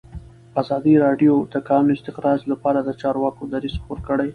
ازادي 0.61 0.93
راډیو 1.05 1.33
د 1.43 1.45
د 1.53 1.55
کانونو 1.67 1.95
استخراج 1.97 2.39
لپاره 2.51 2.79
د 2.83 2.89
چارواکو 3.01 3.41
دریځ 3.53 3.75
خپور 3.79 3.99
کړی. 4.07 4.29